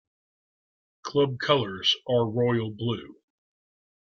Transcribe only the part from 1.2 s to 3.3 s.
colours are royal blue.